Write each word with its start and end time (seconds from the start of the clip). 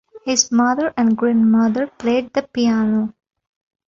His 0.25 0.51
mother 0.51 0.95
and 0.97 1.15
grandmother 1.15 1.85
played 1.85 2.33
the 2.33 2.41
piano. 2.41 3.13